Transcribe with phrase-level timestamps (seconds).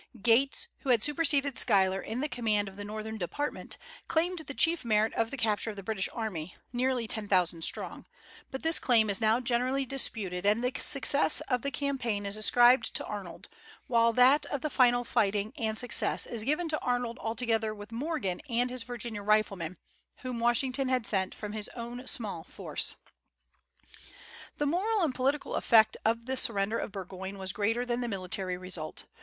[0.19, 3.77] Gates, who had superseded Schuyler in the command of the Northern department,
[4.07, 8.07] claimed the chief merit of the capture of the British army, nearly ten thousand strong;
[8.49, 12.95] but this claim is now generally disputed, and the success of the campaign is ascribed
[12.95, 13.47] to Arnold,
[13.85, 18.41] while that of the final fighting and success is given to Arnold together with Morgan
[18.49, 19.77] and his Virginia riflemen,
[20.21, 22.95] whom Washington had sent from his own small force.
[24.57, 28.57] The moral and political effect of the surrender of Burgoyne was greater than the military
[28.57, 29.03] result.